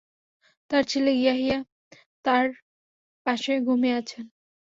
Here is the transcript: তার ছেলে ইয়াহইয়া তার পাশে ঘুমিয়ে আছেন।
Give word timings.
তার 0.71 0.83
ছেলে 0.83 1.11
ইয়াহইয়া 1.15 1.59
তার 2.25 2.45
পাশে 3.25 3.53
ঘুমিয়ে 3.67 3.97
আছেন। 3.99 4.25